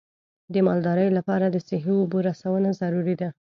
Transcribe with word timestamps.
د 0.53 0.55
مالدارۍ 0.67 1.07
لپاره 1.17 1.45
د 1.49 1.57
صحي 1.67 1.93
اوبو 1.99 2.17
رسونه 2.27 2.69
ضروري 2.81 3.15
ده. 3.21 3.29